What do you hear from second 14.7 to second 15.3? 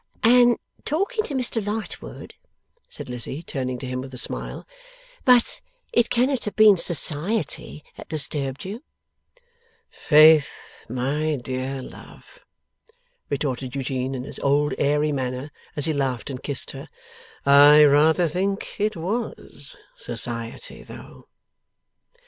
airy